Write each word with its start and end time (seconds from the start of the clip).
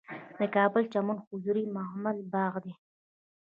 د 0.37 0.39
کابل 0.55 0.83
چمن 0.93 1.17
حضوري 1.27 1.63
مغل 1.75 2.17
باغ 2.33 2.53
دی 2.63 2.73